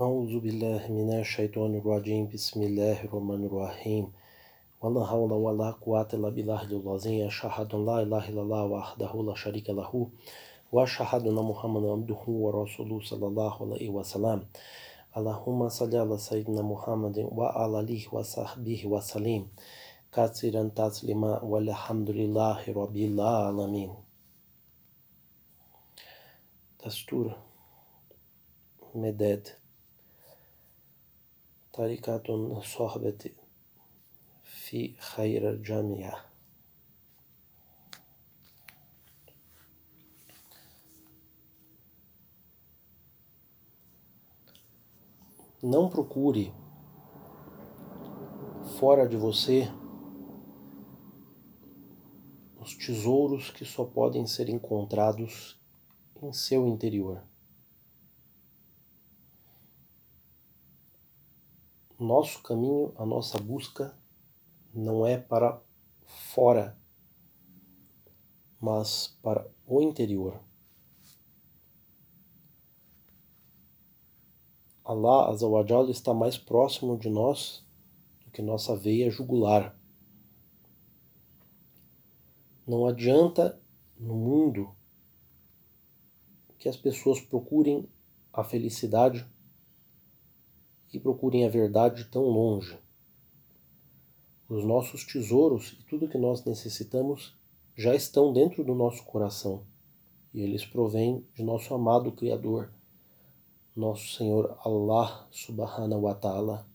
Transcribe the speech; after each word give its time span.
أعوذ 0.00 0.40
بالله 0.40 0.88
من 0.88 1.20
الشيطان 1.20 1.76
الرجيم. 1.76 2.32
بسم 2.32 2.62
الله 2.62 3.04
الرحمن 3.04 3.44
الرحيم. 3.44 4.04
ولا 4.82 5.04
حول 5.04 5.32
ولا 5.32 5.70
قوة 5.70 6.08
إلا 6.14 6.28
بالله 6.28 6.62
العظيم. 6.62 7.26
أشهد 7.26 7.74
أن 7.74 7.84
لا 7.84 8.02
إله 8.02 8.28
إلا 8.28 8.42
الله 8.42 8.64
وحده 8.64 9.12
لا 9.22 9.34
شريك 9.34 9.70
له 9.70 9.92
وأشهد 10.72 11.26
أن 11.28 11.34
محمدا 11.34 11.92
عبده 11.92 12.22
ورسوله 12.26 13.00
صلى 13.04 13.26
الله 13.26 13.52
عليه 13.62 13.88
وسلم. 13.88 14.48
اللهم 15.16 15.68
صل 15.68 15.96
على 15.96 16.18
سيدنا 16.18 16.62
محمد 16.62 17.28
وعلى 17.28 17.80
آله 17.80 18.02
وصحبه 18.12 18.80
وسلم. 18.86 19.42
كثيرا 20.12 20.62
تسليما 20.76 21.44
والحمد 21.44 22.10
لله 22.10 22.60
رب 22.72 22.96
العالمين. 22.96 23.90
دستور 26.80 27.36
مداد. 28.94 29.61
طريقة 31.73 32.61
صحبة 32.61 33.31
في 34.43 34.95
خير 34.97 35.49
الجميع 35.49 36.27
Não 45.63 45.89
procure 45.89 46.53
fora 48.77 49.09
de 49.09 49.17
você 49.17 49.67
os 52.59 52.75
tesouros 52.75 53.49
que 53.49 53.65
só 53.65 53.83
podem 53.83 54.27
ser 54.27 54.49
encontrados 54.49 55.59
em 56.21 56.31
seu 56.31 56.67
interior. 56.67 57.23
Nosso 62.02 62.42
caminho, 62.42 62.92
a 62.96 63.06
nossa 63.06 63.38
busca 63.38 63.96
não 64.74 65.06
é 65.06 65.16
para 65.16 65.62
fora, 66.04 66.76
mas 68.60 69.16
para 69.22 69.48
o 69.64 69.80
interior. 69.80 70.40
Allah 74.84 75.30
Azawajal 75.30 75.88
está 75.90 76.12
mais 76.12 76.36
próximo 76.36 76.98
de 76.98 77.08
nós 77.08 77.64
do 78.24 78.32
que 78.32 78.42
nossa 78.42 78.74
veia 78.74 79.08
jugular. 79.08 79.78
Não 82.66 82.84
adianta 82.84 83.62
no 83.96 84.16
mundo 84.16 84.74
que 86.58 86.68
as 86.68 86.76
pessoas 86.76 87.20
procurem 87.20 87.88
a 88.32 88.42
felicidade 88.42 89.24
e 90.92 91.00
procurem 91.00 91.44
a 91.44 91.48
verdade 91.48 92.04
tão 92.04 92.24
longe. 92.24 92.78
Os 94.48 94.64
nossos 94.64 95.04
tesouros 95.04 95.76
e 95.80 95.84
tudo 95.84 96.08
que 96.08 96.18
nós 96.18 96.44
necessitamos 96.44 97.34
já 97.74 97.94
estão 97.94 98.32
dentro 98.32 98.62
do 98.62 98.74
nosso 98.74 99.04
coração 99.04 99.64
e 100.34 100.40
eles 100.40 100.64
provêm 100.64 101.26
de 101.34 101.42
nosso 101.42 101.74
amado 101.74 102.12
Criador, 102.12 102.72
nosso 103.76 104.16
Senhor 104.16 104.58
Allah 104.64 105.26
Subhanahu 105.30 106.02
wa 106.02 106.14
Ta'ala. 106.14 106.66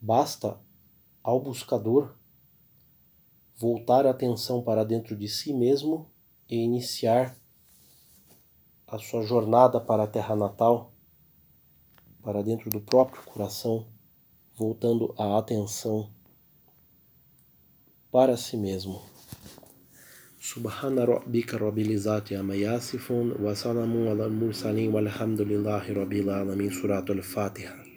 Basta 0.00 0.60
ao 1.22 1.40
buscador 1.40 2.14
voltar 3.56 4.06
a 4.06 4.10
atenção 4.10 4.62
para 4.62 4.84
dentro 4.84 5.16
de 5.16 5.28
si 5.28 5.52
mesmo 5.52 6.08
e 6.48 6.56
iniciar 6.56 7.36
a 8.86 8.98
sua 8.98 9.22
jornada 9.22 9.80
para 9.80 10.04
a 10.04 10.06
terra 10.06 10.36
natal 10.36 10.92
para 12.28 12.42
dentro 12.42 12.68
do 12.68 12.78
próprio 12.78 13.22
coração, 13.22 13.86
voltando 14.54 15.14
a 15.16 15.38
atenção 15.38 16.10
para 18.12 18.36
si 18.36 18.54
mesmo. 18.54 19.00
Subhana 20.38 21.06
rabbika 21.06 21.56
rabbil 21.56 21.90
izzati 21.92 22.34
amma 22.34 22.54
yasifun 22.54 23.32
wa 23.42 23.56
salamun 23.56 24.08
ala 24.08 24.28
mursalin 24.28 24.92
walhamdulillahi 24.92 25.94
rabbil 25.94 26.28
alamin 26.28 26.70
suratul 26.70 27.22
fatiha 27.22 27.87